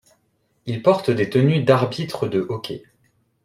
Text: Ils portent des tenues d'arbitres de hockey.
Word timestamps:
Ils 0.65 0.81
portent 0.81 1.11
des 1.11 1.29
tenues 1.29 1.63
d'arbitres 1.63 2.25
de 2.27 2.39
hockey. 2.49 2.81